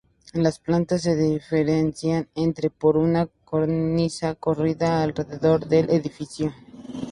[0.33, 6.51] Las plantas se diferencian entre sí por una cornisa corrida alrededor del edificio.